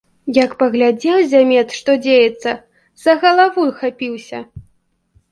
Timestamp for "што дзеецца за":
1.79-3.15